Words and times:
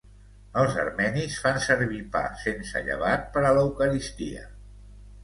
Els 0.59 0.77
armenis 0.83 1.35
fan 1.43 1.59
servir 1.65 1.99
pa 2.15 2.21
sense 2.45 2.81
llevat 2.87 3.29
per 3.37 3.45
a 3.51 3.53
l'Eucaristia. 3.59 4.49